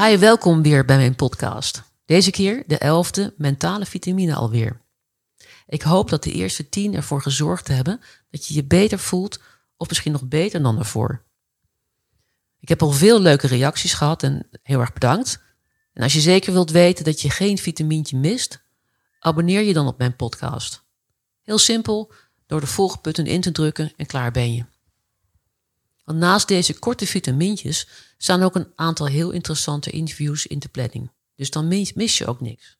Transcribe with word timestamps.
Hi, 0.00 0.18
welkom 0.18 0.62
weer 0.62 0.84
bij 0.84 0.96
mijn 0.96 1.14
podcast. 1.14 1.82
Deze 2.04 2.30
keer 2.30 2.64
de 2.66 2.78
elfde 2.78 3.34
mentale 3.36 3.86
vitamine 3.86 4.34
alweer. 4.34 4.80
Ik 5.66 5.82
hoop 5.82 6.08
dat 6.08 6.22
de 6.22 6.32
eerste 6.32 6.68
tien 6.68 6.94
ervoor 6.94 7.22
gezorgd 7.22 7.68
hebben 7.68 8.00
dat 8.30 8.46
je 8.46 8.54
je 8.54 8.64
beter 8.64 8.98
voelt, 8.98 9.40
of 9.76 9.88
misschien 9.88 10.12
nog 10.12 10.28
beter 10.28 10.62
dan 10.62 10.76
daarvoor. 10.76 11.24
Ik 12.60 12.68
heb 12.68 12.82
al 12.82 12.90
veel 12.90 13.20
leuke 13.20 13.46
reacties 13.46 13.94
gehad 13.94 14.22
en 14.22 14.48
heel 14.62 14.80
erg 14.80 14.92
bedankt. 14.92 15.42
En 15.92 16.02
als 16.02 16.12
je 16.12 16.20
zeker 16.20 16.52
wilt 16.52 16.70
weten 16.70 17.04
dat 17.04 17.20
je 17.20 17.30
geen 17.30 17.58
vitamintje 17.58 18.16
mist, 18.16 18.62
abonneer 19.18 19.62
je 19.62 19.72
dan 19.72 19.86
op 19.86 19.98
mijn 19.98 20.16
podcast. 20.16 20.84
Heel 21.42 21.58
simpel, 21.58 22.12
door 22.46 22.60
de 22.60 22.66
volgbutton 22.66 23.26
in 23.26 23.40
te 23.40 23.52
drukken 23.52 23.92
en 23.96 24.06
klaar 24.06 24.30
ben 24.30 24.54
je. 24.54 24.64
Want 26.08 26.20
naast 26.20 26.48
deze 26.48 26.78
korte 26.78 27.06
vitamintjes 27.06 27.88
staan 28.18 28.42
ook 28.42 28.54
een 28.54 28.72
aantal 28.74 29.06
heel 29.06 29.30
interessante 29.30 29.90
interviews 29.90 30.46
in 30.46 30.58
de 30.58 30.68
planning. 30.68 31.10
Dus 31.34 31.50
dan 31.50 31.68
mis 31.68 32.18
je 32.18 32.26
ook 32.26 32.40
niks. 32.40 32.78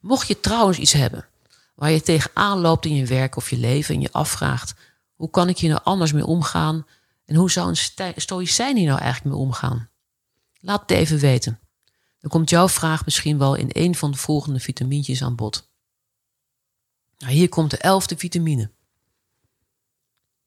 Mocht 0.00 0.28
je 0.28 0.40
trouwens 0.40 0.78
iets 0.78 0.92
hebben 0.92 1.28
waar 1.74 1.90
je 1.90 2.02
tegenaan 2.02 2.58
loopt 2.58 2.84
in 2.84 2.94
je 2.94 3.06
werk 3.06 3.36
of 3.36 3.50
je 3.50 3.56
leven 3.56 3.94
en 3.94 4.00
je 4.00 4.12
afvraagt: 4.12 4.74
hoe 5.14 5.30
kan 5.30 5.48
ik 5.48 5.58
hier 5.58 5.70
nou 5.70 5.80
anders 5.84 6.12
mee 6.12 6.26
omgaan 6.26 6.86
en 7.24 7.34
hoe 7.34 7.50
zou 7.50 7.68
een 7.68 8.14
stoïcijn 8.16 8.76
hier 8.76 8.86
nou 8.86 9.00
eigenlijk 9.00 9.34
mee 9.34 9.44
omgaan? 9.44 9.90
Laat 10.60 10.80
het 10.80 10.90
even 10.90 11.18
weten. 11.18 11.60
Dan 12.20 12.30
komt 12.30 12.50
jouw 12.50 12.68
vraag 12.68 13.04
misschien 13.04 13.38
wel 13.38 13.54
in 13.54 13.68
een 13.72 13.94
van 13.94 14.10
de 14.10 14.18
volgende 14.18 14.60
vitamintjes 14.60 15.22
aan 15.22 15.36
bod. 15.36 15.70
Nou, 17.18 17.32
hier 17.32 17.48
komt 17.48 17.70
de 17.70 17.78
elfde 17.78 18.16
vitamine. 18.16 18.70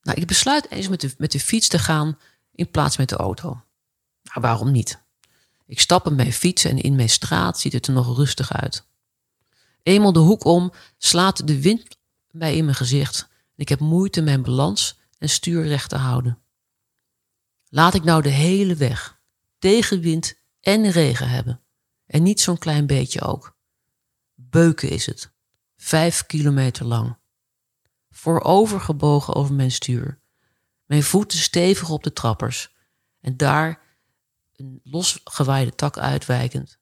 Nou, 0.01 0.21
ik 0.21 0.27
besluit 0.27 0.71
eens 0.71 0.87
met 0.87 1.01
de, 1.01 1.13
met 1.17 1.31
de 1.31 1.39
fiets 1.39 1.67
te 1.67 1.79
gaan 1.79 2.17
in 2.51 2.71
plaats 2.71 2.97
met 2.97 3.09
de 3.09 3.15
auto. 3.15 3.47
Nou, 4.23 4.41
waarom 4.41 4.71
niet? 4.71 5.01
Ik 5.65 5.79
stap 5.79 6.05
op 6.05 6.13
mijn 6.13 6.33
fiets 6.33 6.63
en 6.63 6.77
in 6.77 6.95
mijn 6.95 7.09
straat 7.09 7.59
ziet 7.59 7.73
het 7.73 7.87
er 7.87 7.93
nog 7.93 8.15
rustig 8.17 8.53
uit. 8.53 8.85
Eenmaal 9.83 10.13
de 10.13 10.19
hoek 10.19 10.43
om 10.43 10.71
slaat 10.97 11.47
de 11.47 11.61
wind 11.61 11.97
mij 12.31 12.55
in 12.55 12.63
mijn 12.65 12.77
gezicht 12.77 13.29
ik 13.61 13.69
heb 13.69 13.79
moeite 13.79 14.21
mijn 14.21 14.41
balans 14.41 14.99
en 15.17 15.29
stuur 15.29 15.67
recht 15.67 15.89
te 15.89 15.95
houden. 15.95 16.41
Laat 17.69 17.93
ik 17.93 18.03
nou 18.03 18.21
de 18.21 18.29
hele 18.29 18.75
weg 18.75 19.19
tegenwind 19.59 20.35
en 20.61 20.91
regen 20.91 21.29
hebben 21.29 21.61
en 22.05 22.23
niet 22.23 22.41
zo'n 22.41 22.57
klein 22.57 22.85
beetje 22.85 23.21
ook. 23.21 23.57
Beuken 24.35 24.89
is 24.89 25.05
het, 25.05 25.31
vijf 25.77 26.25
kilometer 26.25 26.85
lang. 26.85 27.17
Voorovergebogen 28.11 29.35
over 29.35 29.53
mijn 29.53 29.71
stuur, 29.71 30.19
mijn 30.85 31.03
voeten 31.03 31.37
stevig 31.39 31.89
op 31.89 32.03
de 32.03 32.13
trappers 32.13 32.75
en 33.19 33.37
daar 33.37 33.81
een 34.55 34.79
losgewaaide 34.83 35.75
tak 35.75 35.97
uitwijkend. 35.97 36.79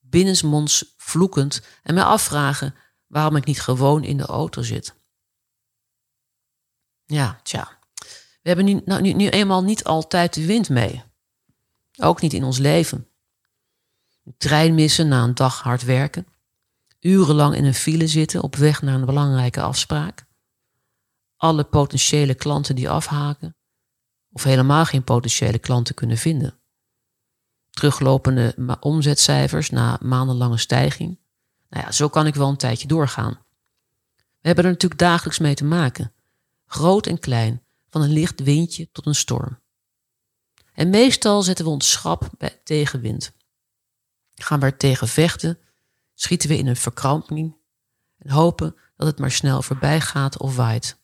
Binnensmonds 0.00 0.94
vloekend 0.96 1.62
en 1.82 1.94
mij 1.94 2.04
afvragen 2.04 2.74
waarom 3.06 3.36
ik 3.36 3.44
niet 3.44 3.60
gewoon 3.60 4.04
in 4.04 4.16
de 4.16 4.26
auto 4.26 4.62
zit. 4.62 4.94
Ja, 7.04 7.40
tja. 7.42 7.78
We 8.42 8.50
hebben 8.50 8.64
nu, 8.64 8.80
nou, 8.84 9.00
nu, 9.00 9.12
nu 9.12 9.28
eenmaal 9.28 9.62
niet 9.64 9.84
altijd 9.84 10.34
de 10.34 10.46
wind 10.46 10.68
mee. 10.68 11.02
Ook 11.96 12.20
niet 12.20 12.32
in 12.32 12.44
ons 12.44 12.58
leven. 12.58 13.08
Een 14.24 14.34
trein 14.36 14.74
missen 14.74 15.08
na 15.08 15.22
een 15.22 15.34
dag 15.34 15.62
hard 15.62 15.82
werken. 15.82 16.26
Urenlang 17.00 17.54
in 17.54 17.64
een 17.64 17.74
file 17.74 18.06
zitten 18.06 18.42
op 18.42 18.56
weg 18.56 18.82
naar 18.82 18.94
een 18.94 19.04
belangrijke 19.04 19.60
afspraak. 19.60 20.23
Alle 21.44 21.64
potentiële 21.64 22.34
klanten 22.34 22.74
die 22.74 22.90
afhaken. 22.90 23.56
Of 24.32 24.42
helemaal 24.42 24.84
geen 24.84 25.04
potentiële 25.04 25.58
klanten 25.58 25.94
kunnen 25.94 26.16
vinden 26.16 26.58
teruglopende 27.74 28.76
omzetcijfers 28.80 29.70
na 29.70 29.98
maandenlange 30.02 30.58
stijging. 30.58 31.18
Nou 31.68 31.84
ja, 31.84 31.92
zo 31.92 32.08
kan 32.08 32.26
ik 32.26 32.34
wel 32.34 32.48
een 32.48 32.56
tijdje 32.56 32.86
doorgaan. 32.86 33.38
We 34.16 34.50
hebben 34.50 34.64
er 34.64 34.70
natuurlijk 34.70 35.00
dagelijks 35.00 35.38
mee 35.38 35.54
te 35.54 35.64
maken. 35.64 36.12
Groot 36.66 37.06
en 37.06 37.18
klein, 37.18 37.62
van 37.90 38.02
een 38.02 38.12
licht 38.12 38.42
windje 38.42 38.88
tot 38.92 39.06
een 39.06 39.14
storm. 39.14 39.58
En 40.72 40.90
meestal 40.90 41.42
zetten 41.42 41.64
we 41.64 41.70
ons 41.70 41.90
schap 41.90 42.30
bij 42.38 42.60
tegenwind. 42.64 43.32
Gaan 44.34 44.60
we 44.60 44.66
er 44.66 44.76
tegen 44.76 45.08
vechten, 45.08 45.58
schieten 46.14 46.48
we 46.48 46.56
in 46.56 46.66
een 46.66 46.76
verkramping 46.76 47.56
en 48.18 48.30
hopen 48.30 48.76
dat 48.96 49.06
het 49.06 49.18
maar 49.18 49.30
snel 49.30 49.62
voorbij 49.62 50.00
gaat 50.00 50.38
of 50.38 50.56
waait. 50.56 51.02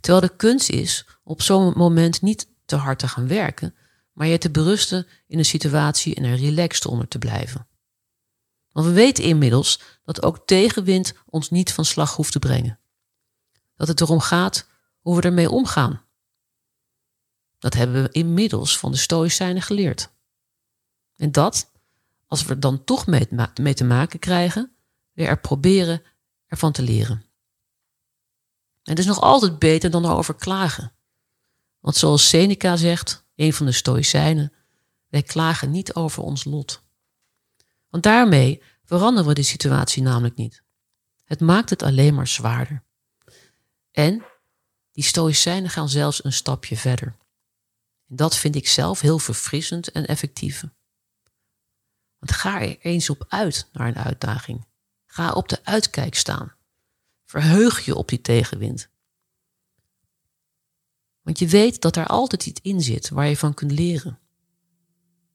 Terwijl 0.00 0.26
de 0.26 0.36
kunst 0.36 0.68
is 0.68 1.06
op 1.24 1.42
zo'n 1.42 1.72
moment 1.76 2.22
niet 2.22 2.48
te 2.64 2.76
hard 2.76 2.98
te 2.98 3.08
gaan 3.08 3.28
werken, 3.28 3.74
maar 4.12 4.26
je 4.26 4.38
te 4.38 4.50
berusten 4.50 5.06
in 5.26 5.38
een 5.38 5.44
situatie 5.44 6.14
en 6.14 6.24
er 6.24 6.36
relaxed 6.36 6.86
onder 6.86 7.08
te 7.08 7.18
blijven. 7.18 7.66
Want 8.72 8.86
we 8.86 8.92
weten 8.92 9.24
inmiddels 9.24 9.80
dat 10.04 10.22
ook 10.22 10.46
tegenwind 10.46 11.14
ons 11.26 11.50
niet 11.50 11.72
van 11.72 11.84
slag 11.84 12.16
hoeft 12.16 12.32
te 12.32 12.38
brengen. 12.38 12.78
Dat 13.76 13.88
het 13.88 14.00
erom 14.00 14.20
gaat 14.20 14.68
hoe 15.00 15.16
we 15.16 15.22
ermee 15.22 15.50
omgaan. 15.50 16.02
Dat 17.58 17.74
hebben 17.74 18.02
we 18.02 18.08
inmiddels 18.10 18.78
van 18.78 18.90
de 18.92 18.96
Stoïcijnen 18.96 19.62
geleerd. 19.62 20.10
En 21.16 21.32
dat, 21.32 21.72
als 22.26 22.44
we 22.44 22.50
er 22.50 22.60
dan 22.60 22.84
toch 22.84 23.06
mee, 23.06 23.74
te 23.74 23.84
maken 23.84 24.18
krijgen, 24.18 24.76
weer 25.12 25.28
er 25.28 25.40
proberen 25.40 26.02
ervan 26.46 26.72
te 26.72 26.82
leren. 26.82 27.24
Het 28.86 28.98
is 28.98 29.06
nog 29.06 29.20
altijd 29.20 29.58
beter 29.58 29.90
dan 29.90 30.04
erover 30.04 30.34
klagen. 30.34 30.92
Want 31.80 31.96
zoals 31.96 32.28
Seneca 32.28 32.76
zegt, 32.76 33.24
een 33.34 33.52
van 33.52 33.66
de 33.66 33.72
Stoïcijnen, 33.72 34.52
wij 35.08 35.22
klagen 35.22 35.70
niet 35.70 35.94
over 35.94 36.22
ons 36.22 36.44
lot. 36.44 36.82
Want 37.88 38.02
daarmee 38.02 38.62
veranderen 38.84 39.28
we 39.28 39.34
de 39.34 39.42
situatie 39.42 40.02
namelijk 40.02 40.36
niet. 40.36 40.62
Het 41.24 41.40
maakt 41.40 41.70
het 41.70 41.82
alleen 41.82 42.14
maar 42.14 42.28
zwaarder. 42.28 42.84
En 43.90 44.24
die 44.92 45.04
Stoïcijnen 45.04 45.70
gaan 45.70 45.88
zelfs 45.88 46.24
een 46.24 46.32
stapje 46.32 46.76
verder. 46.76 47.16
En 48.08 48.16
dat 48.16 48.36
vind 48.36 48.56
ik 48.56 48.68
zelf 48.68 49.00
heel 49.00 49.18
verfrissend 49.18 49.90
en 49.90 50.06
effectief. 50.06 50.64
Want 52.18 52.32
ga 52.32 52.60
er 52.60 52.78
eens 52.80 53.10
op 53.10 53.24
uit 53.28 53.68
naar 53.72 53.88
een 53.88 53.98
uitdaging. 53.98 54.66
Ga 55.06 55.32
op 55.32 55.48
de 55.48 55.64
uitkijk 55.64 56.14
staan. 56.14 56.55
Verheug 57.26 57.84
je 57.84 57.94
op 57.94 58.08
die 58.08 58.20
tegenwind. 58.20 58.88
Want 61.22 61.38
je 61.38 61.46
weet 61.46 61.80
dat 61.80 61.96
er 61.96 62.06
altijd 62.06 62.46
iets 62.46 62.60
in 62.62 62.82
zit 62.82 63.08
waar 63.08 63.28
je 63.28 63.36
van 63.36 63.54
kunt 63.54 63.70
leren. 63.70 64.18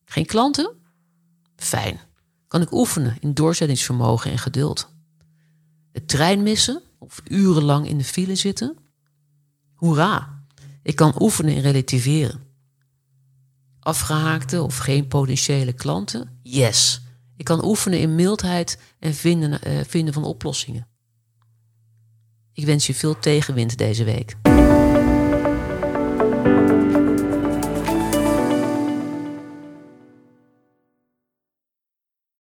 Geen 0.06 0.26
klanten? 0.26 0.76
Fijn. 1.56 2.00
Kan 2.48 2.62
ik 2.62 2.72
oefenen 2.72 3.18
in 3.20 3.34
doorzettingsvermogen 3.34 4.32
en 4.32 4.38
geduld. 4.38 4.90
De 5.92 6.06
trein 6.06 6.44
missen 6.44 6.82
of 7.00 7.22
urenlang 7.28 7.88
in 7.88 7.98
de 7.98 8.04
file 8.04 8.36
zitten? 8.36 8.78
Hoera, 9.74 10.44
ik 10.84 10.96
kan 10.96 11.22
oefenen 11.22 11.54
in 11.54 11.62
relativeren. 11.62 12.44
Afgehaakte 13.80 14.62
of 14.62 14.78
geen 14.78 15.08
potentiële 15.08 15.74
klanten? 15.74 16.40
Yes, 16.44 17.02
ik 17.36 17.46
kan 17.46 17.66
oefenen 17.66 18.00
in 18.00 18.16
mildheid 18.16 18.80
en 19.00 19.14
vinden, 19.14 19.60
uh, 19.68 19.84
vinden 19.84 20.14
van 20.14 20.24
oplossingen. 20.24 20.88
Ik 22.54 22.66
wens 22.66 22.88
je 22.88 22.94
veel 22.94 23.20
tegenwind 23.20 23.78
deze 23.78 24.04
week. 24.04 24.36